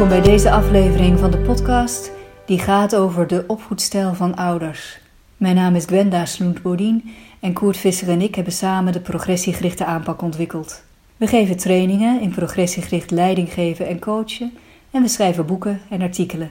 [0.00, 2.10] Welkom bij deze aflevering van de podcast
[2.46, 5.00] die gaat over de opvoedstijl van ouders.
[5.36, 10.22] Mijn naam is Gwenda Sloent-Bodien en Koert Visser en ik hebben samen de progressiegerichte aanpak
[10.22, 10.82] ontwikkeld.
[11.16, 14.52] We geven trainingen in progressiegericht leiding geven en coachen
[14.90, 16.50] en we schrijven boeken en artikelen.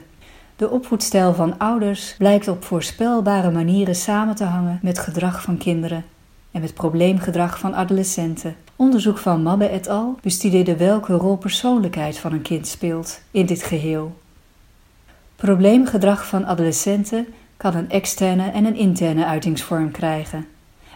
[0.56, 6.04] De opvoedstijl van ouders blijkt op voorspelbare manieren samen te hangen met gedrag van kinderen
[6.50, 8.56] en met probleemgedrag van adolescenten.
[8.80, 10.18] Onderzoek van Mabbe et al.
[10.22, 14.16] bestudeerde welke rol persoonlijkheid van een kind speelt in dit geheel.
[15.36, 20.46] Probleemgedrag van adolescenten kan een externe en een interne uitingsvorm krijgen.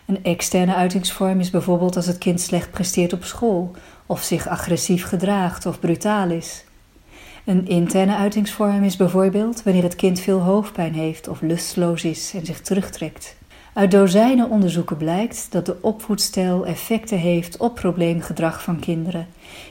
[0.07, 3.71] Een externe uitingsvorm is bijvoorbeeld als het kind slecht presteert op school,
[4.07, 6.65] of zich agressief gedraagt of brutaal is.
[7.45, 12.47] Een interne uitingsvorm is bijvoorbeeld wanneer het kind veel hoofdpijn heeft of lustloos is en
[12.47, 13.37] zich terugtrekt.
[13.75, 19.27] Uit dozijnen onderzoeken blijkt dat de opvoedstijl effecten heeft op probleemgedrag van kinderen.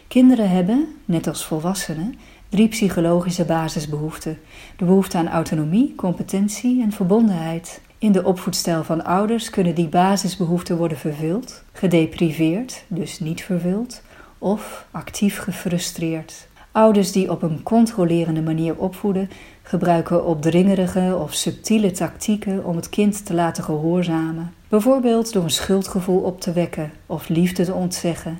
[0.08, 2.16] Kinderen hebben, net als volwassenen,
[2.50, 4.40] drie psychologische basisbehoeften:
[4.76, 7.82] de behoefte aan autonomie, competentie en verbondenheid.
[7.98, 14.02] In de opvoedstijl van ouders kunnen die basisbehoeften worden vervuld, gedepriveerd, dus niet vervuld,
[14.38, 16.48] of actief gefrustreerd.
[16.72, 19.30] Ouders die op een controlerende manier opvoeden,
[19.64, 24.54] gebruiken opdringerige of subtiele tactieken om het kind te laten gehoorzamen.
[24.68, 28.40] Bijvoorbeeld door een schuldgevoel op te wekken of liefde te ontzeggen.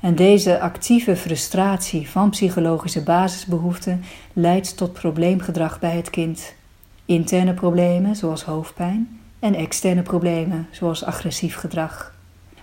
[0.00, 6.54] En deze actieve frustratie van psychologische basisbehoeften leidt tot probleemgedrag bij het kind.
[7.04, 12.16] Interne problemen zoals hoofdpijn en externe problemen zoals agressief gedrag.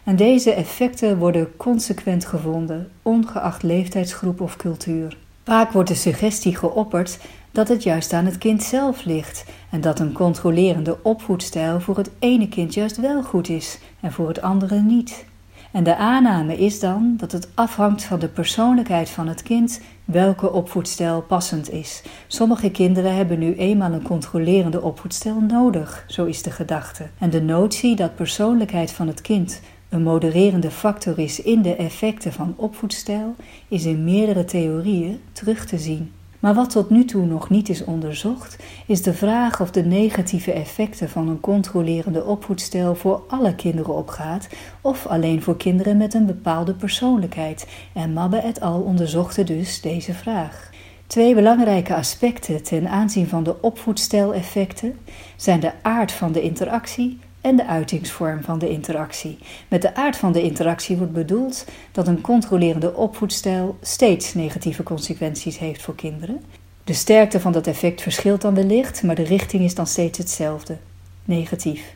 [0.04, 5.18] En deze effecten worden consequent gevonden, ongeacht leeftijdsgroep of cultuur.
[5.44, 7.20] Vaak wordt de suggestie geopperd
[7.56, 12.12] dat het juist aan het kind zelf ligt en dat een controlerende opvoedstijl voor het
[12.20, 15.26] ene kind juist wel goed is en voor het andere niet.
[15.72, 20.52] En de aanname is dan dat het afhangt van de persoonlijkheid van het kind welke
[20.52, 22.04] opvoedstijl passend is.
[22.28, 27.10] Sommige kinderen hebben nu eenmaal een controlerende opvoedstijl nodig, zo is de gedachte.
[27.20, 32.34] En de notie dat persoonlijkheid van het kind een modererende factor is in de effecten
[32.34, 33.36] van opvoedstijl,
[33.68, 36.12] is in meerdere theorieën terug te zien.
[36.46, 40.52] Maar wat tot nu toe nog niet is onderzocht, is de vraag of de negatieve
[40.52, 44.48] effecten van een controlerende opvoedstijl voor alle kinderen opgaat
[44.82, 47.68] of alleen voor kinderen met een bepaalde persoonlijkheid.
[47.94, 50.70] En Mabbe et al onderzochten dus deze vraag.
[51.08, 55.00] Twee belangrijke aspecten ten aanzien van de opvoedstijleffecten
[55.36, 59.38] zijn de aard van de interactie en de uitingsvorm van de interactie.
[59.68, 65.58] Met de aard van de interactie wordt bedoeld dat een controlerende opvoedstijl steeds negatieve consequenties
[65.58, 66.42] heeft voor kinderen.
[66.84, 70.78] De sterkte van dat effect verschilt dan wellicht, maar de richting is dan steeds hetzelfde:
[71.26, 71.94] negatief.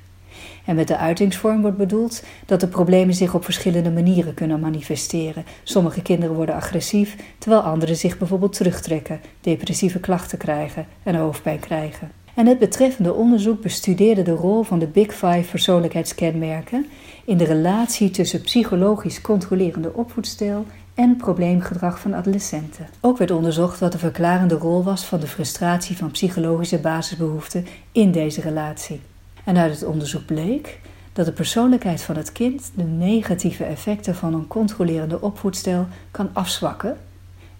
[0.66, 5.46] En met de uitingsvorm wordt bedoeld dat de problemen zich op verschillende manieren kunnen manifesteren.
[5.64, 12.12] Sommige kinderen worden agressief, terwijl anderen zich bijvoorbeeld terugtrekken, depressieve klachten krijgen en hoofdpijn krijgen.
[12.40, 16.86] En het betreffende onderzoek bestudeerde de rol van de Big Five persoonlijkheidskenmerken
[17.26, 22.88] in de relatie tussen psychologisch controlerende opvoedstijl en probleemgedrag van adolescenten.
[23.02, 28.12] Ook werd onderzocht wat de verklarende rol was van de frustratie van psychologische basisbehoeften in
[28.12, 29.02] deze relatie.
[29.44, 30.80] En uit het onderzoek bleek
[31.14, 36.98] dat de persoonlijkheid van het kind de negatieve effecten van een controlerende opvoedstijl kan afzwakken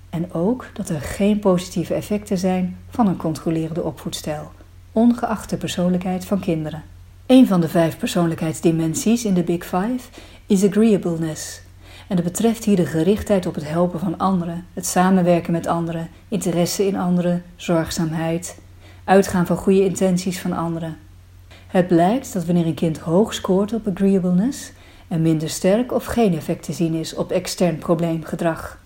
[0.10, 4.52] en ook dat er geen positieve effecten zijn van een controlerende opvoedstijl
[4.92, 6.84] ongeacht de persoonlijkheid van kinderen.
[7.26, 10.10] Een van de vijf persoonlijkheidsdimensies in de Big Five
[10.46, 11.62] is agreeableness.
[12.08, 16.10] En dat betreft hier de gerichtheid op het helpen van anderen, het samenwerken met anderen,
[16.28, 18.60] interesse in anderen, zorgzaamheid,
[19.04, 20.98] uitgaan van goede intenties van anderen.
[21.68, 24.72] Het blijkt dat wanneer een kind hoog scoort op agreeableness,
[25.08, 28.80] er minder sterk of geen effect te zien is op extern probleemgedrag.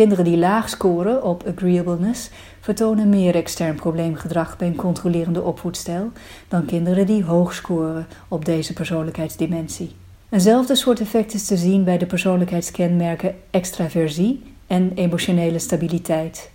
[0.00, 2.30] Kinderen die laag scoren op agreeableness
[2.60, 6.12] vertonen meer extern probleemgedrag bij een controlerende opvoedstijl
[6.48, 9.90] dan kinderen die hoog scoren op deze persoonlijkheidsdimensie.
[10.30, 16.50] Eenzelfde soort effect is te zien bij de persoonlijkheidskenmerken extraversie en emotionele stabiliteit.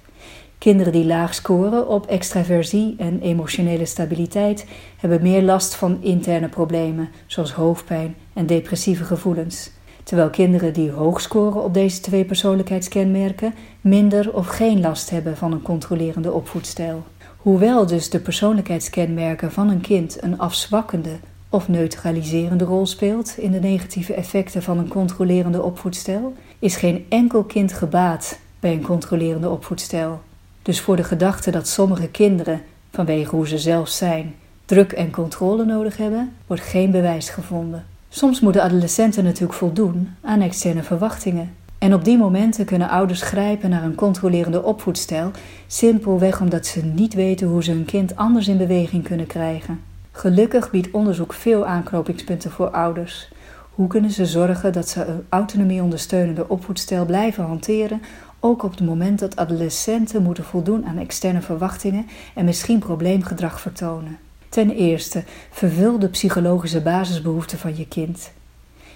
[0.58, 4.66] Kinderen die laag scoren op extraversie en emotionele stabiliteit
[4.98, 9.72] hebben meer last van interne problemen, zoals hoofdpijn en depressieve gevoelens
[10.06, 15.52] terwijl kinderen die hoog scoren op deze twee persoonlijkheidskenmerken minder of geen last hebben van
[15.52, 17.04] een controlerende opvoedstijl.
[17.38, 21.18] Hoewel dus de persoonlijkheidskenmerken van een kind een afzwakkende
[21.50, 27.44] of neutraliserende rol speelt in de negatieve effecten van een controlerende opvoedstijl, is geen enkel
[27.44, 30.22] kind gebaat bij een controlerende opvoedstijl.
[30.62, 32.62] Dus voor de gedachte dat sommige kinderen,
[32.92, 34.36] vanwege hoe ze zelf zijn,
[34.66, 37.95] druk en controle nodig hebben, wordt geen bewijs gevonden.
[38.16, 41.54] Soms moeten adolescenten natuurlijk voldoen aan externe verwachtingen.
[41.78, 45.32] En op die momenten kunnen ouders grijpen naar een controlerende opvoedstijl,
[45.68, 49.80] simpelweg omdat ze niet weten hoe ze hun kind anders in beweging kunnen krijgen.
[50.12, 53.30] Gelukkig biedt onderzoek veel aanknopingspunten voor ouders.
[53.72, 58.02] Hoe kunnen ze zorgen dat ze een autonomie ondersteunende opvoedstijl blijven hanteren,
[58.40, 64.18] ook op het moment dat adolescenten moeten voldoen aan externe verwachtingen en misschien probleemgedrag vertonen?
[64.50, 68.32] Ten eerste, vervul de psychologische basisbehoeften van je kind.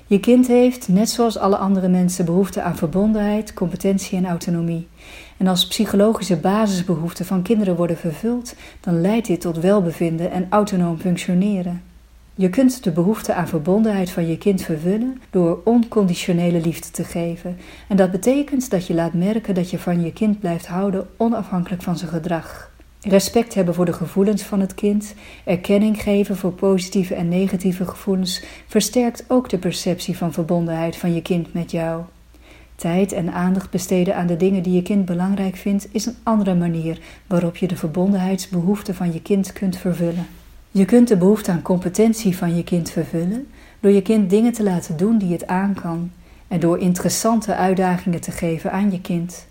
[0.07, 4.87] Je kind heeft, net zoals alle andere mensen, behoefte aan verbondenheid, competentie en autonomie.
[5.37, 10.99] En als psychologische basisbehoeften van kinderen worden vervuld, dan leidt dit tot welbevinden en autonoom
[10.99, 11.81] functioneren.
[12.35, 17.57] Je kunt de behoefte aan verbondenheid van je kind vervullen door onconditionele liefde te geven.
[17.87, 21.81] En dat betekent dat je laat merken dat je van je kind blijft houden onafhankelijk
[21.81, 22.68] van zijn gedrag.
[23.01, 25.13] Respect hebben voor de gevoelens van het kind,
[25.45, 31.21] erkenning geven voor positieve en negatieve gevoelens, versterkt ook de perceptie van verbondenheid van je
[31.21, 32.03] kind met jou.
[32.75, 36.55] Tijd en aandacht besteden aan de dingen die je kind belangrijk vindt, is een andere
[36.55, 40.27] manier waarop je de verbondenheidsbehoefte van je kind kunt vervullen.
[40.71, 43.47] Je kunt de behoefte aan competentie van je kind vervullen
[43.79, 46.11] door je kind dingen te laten doen die het aan kan
[46.47, 49.47] en door interessante uitdagingen te geven aan je kind.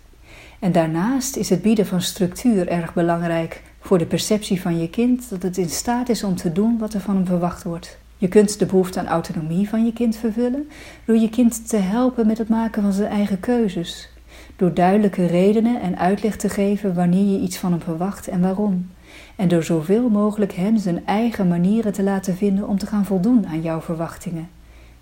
[0.59, 5.29] En daarnaast is het bieden van structuur erg belangrijk voor de perceptie van je kind
[5.29, 7.97] dat het in staat is om te doen wat er van hem verwacht wordt.
[8.17, 10.69] Je kunt de behoefte aan autonomie van je kind vervullen
[11.05, 14.09] door je kind te helpen met het maken van zijn eigen keuzes,
[14.55, 18.89] door duidelijke redenen en uitleg te geven wanneer je iets van hem verwacht en waarom,
[19.35, 23.47] en door zoveel mogelijk hem zijn eigen manieren te laten vinden om te gaan voldoen
[23.47, 24.49] aan jouw verwachtingen,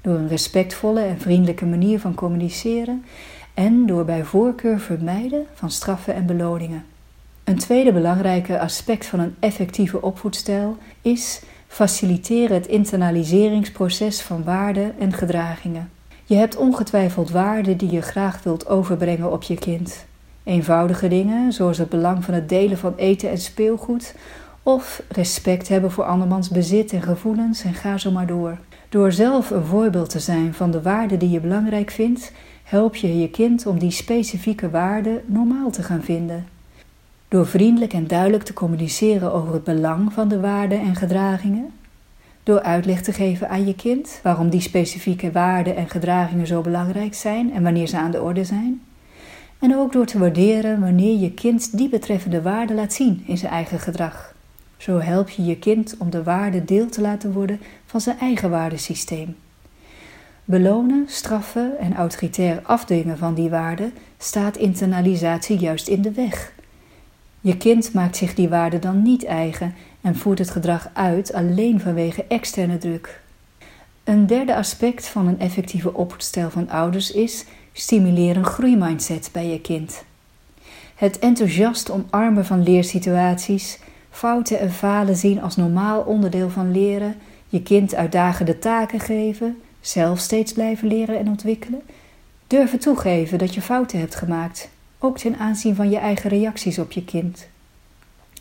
[0.01, 3.03] door een respectvolle en vriendelijke manier van communiceren
[3.57, 6.85] en door bij voorkeur vermijden van straffen en beloningen.
[7.43, 15.13] Een tweede belangrijke aspect van een effectieve opvoedstijl is faciliteren het internaliseringsproces van waarden en
[15.13, 15.89] gedragingen.
[16.25, 20.05] Je hebt ongetwijfeld waarden die je graag wilt overbrengen op je kind.
[20.43, 24.15] Eenvoudige dingen, zoals het belang van het delen van eten en speelgoed,
[24.63, 28.57] of respect hebben voor andermans bezit en gevoelens en ga zo maar door.
[28.89, 32.31] Door zelf een voorbeeld te zijn van de waarden die je belangrijk vindt,
[32.67, 36.47] help je je kind om die specifieke waarden normaal te gaan vinden.
[37.27, 41.73] Door vriendelijk en duidelijk te communiceren over het belang van de waarden en gedragingen,
[42.43, 47.13] door uitleg te geven aan je kind waarom die specifieke waarden en gedragingen zo belangrijk
[47.13, 48.81] zijn en wanneer ze aan de orde zijn.
[49.59, 53.51] En ook door te waarderen wanneer je kind die betreffende waarden laat zien in zijn
[53.51, 54.33] eigen gedrag.
[54.77, 58.49] Zo help je je kind om de waarde deel te laten worden van zijn eigen
[58.49, 59.35] waardesysteem.
[60.49, 66.53] Belonen, straffen en autoritair afdwingen van die waarden staat internalisatie juist in de weg.
[67.41, 71.79] Je kind maakt zich die waarden dan niet eigen en voert het gedrag uit alleen
[71.79, 73.21] vanwege externe druk.
[74.03, 79.61] Een derde aspect van een effectieve opvoedstijl van ouders is stimuleer een groeimindset bij je
[79.61, 80.03] kind.
[80.95, 83.79] Het enthousiast omarmen van leersituaties,
[84.09, 87.15] fouten en falen zien als normaal onderdeel van leren,
[87.47, 91.81] je kind uitdagende taken geven, zelf steeds blijven leren en ontwikkelen,
[92.47, 94.69] durven toegeven dat je fouten hebt gemaakt,
[94.99, 97.47] ook ten aanzien van je eigen reacties op je kind.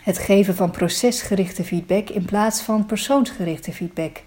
[0.02, 4.22] Het geven van procesgerichte feedback in plaats van persoonsgerichte feedback.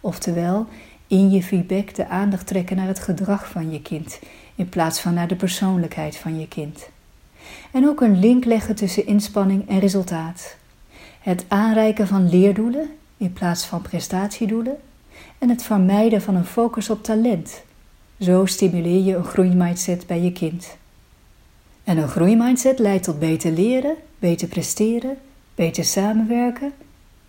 [0.00, 0.66] Oftewel,
[1.06, 4.18] in je feedback de aandacht trekken naar het gedrag van je kind
[4.54, 6.88] in plaats van naar de persoonlijkheid van je kind.
[7.72, 10.56] En ook een link leggen tussen inspanning en resultaat.
[11.20, 14.76] Het aanreiken van leerdoelen in plaats van prestatiedoelen
[15.38, 17.62] en het vermijden van een focus op talent.
[18.20, 20.76] Zo stimuleer je een groeimindset bij je kind.
[21.84, 25.16] En een groeimindset leidt tot beter leren, beter presteren,
[25.54, 26.72] beter samenwerken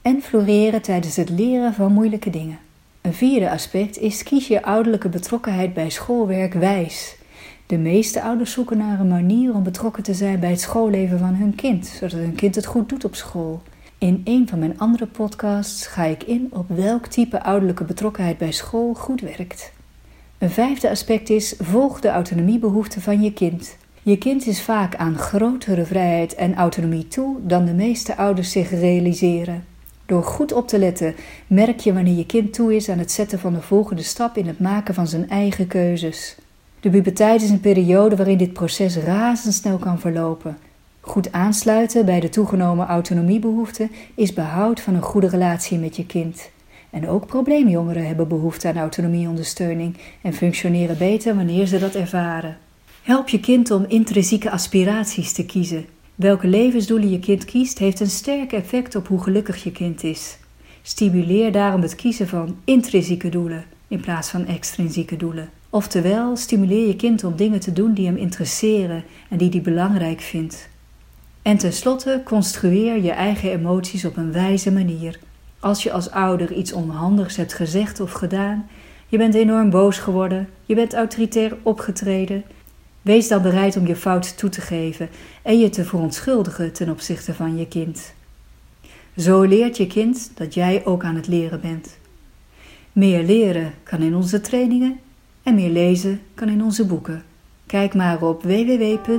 [0.01, 2.59] en floreren tijdens het leren van moeilijke dingen.
[3.01, 7.15] Een vierde aspect is kies je ouderlijke betrokkenheid bij schoolwerk wijs.
[7.65, 11.33] De meeste ouders zoeken naar een manier om betrokken te zijn bij het schoolleven van
[11.33, 13.61] hun kind, zodat hun kind het goed doet op school.
[14.05, 18.51] In een van mijn andere podcasts ga ik in op welk type ouderlijke betrokkenheid bij
[18.51, 19.71] school goed werkt.
[20.37, 23.77] Een vijfde aspect is: volg de autonomiebehoeften van je kind.
[24.03, 28.69] Je kind is vaak aan grotere vrijheid en autonomie toe dan de meeste ouders zich
[28.69, 29.65] realiseren.
[30.05, 31.15] Door goed op te letten,
[31.47, 34.47] merk je wanneer je kind toe is aan het zetten van de volgende stap in
[34.47, 36.37] het maken van zijn eigen keuzes.
[36.79, 40.57] De puberteit is een periode waarin dit proces razendsnel kan verlopen.
[41.05, 46.49] Goed aansluiten bij de toegenomen autonomiebehoeften is behoud van een goede relatie met je kind.
[46.89, 52.57] En ook probleemjongeren hebben behoefte aan autonomieondersteuning en functioneren beter wanneer ze dat ervaren.
[53.03, 55.85] Help je kind om intrinsieke aspiraties te kiezen.
[56.15, 60.37] Welke levensdoelen je kind kiest, heeft een sterk effect op hoe gelukkig je kind is.
[60.81, 65.49] Stimuleer daarom het kiezen van intrinsieke doelen in plaats van extrinsieke doelen.
[65.69, 70.21] Oftewel, stimuleer je kind om dingen te doen die hem interesseren en die hij belangrijk
[70.21, 70.73] vindt.
[71.45, 75.19] En tenslotte, construeer je eigen emoties op een wijze manier.
[75.59, 78.67] Als je als ouder iets onhandigs hebt gezegd of gedaan,
[79.07, 82.43] je bent enorm boos geworden, je bent autoritair opgetreden,
[83.01, 85.09] wees dan bereid om je fout toe te geven
[85.41, 88.13] en je te verontschuldigen ten opzichte van je kind.
[89.17, 91.97] Zo leert je kind dat jij ook aan het leren bent.
[92.91, 94.99] Meer leren kan in onze trainingen
[95.43, 97.23] en meer lezen kan in onze boeken.
[97.65, 99.13] Kijk maar op www.cpw.nu.